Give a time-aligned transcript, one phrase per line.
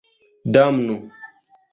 [0.53, 0.97] Damnu!